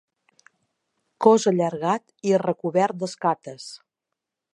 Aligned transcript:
Cos 1.25 1.45
allargat 1.51 2.05
i 2.31 2.33
recobert 2.45 2.99
d'escates. 3.05 3.69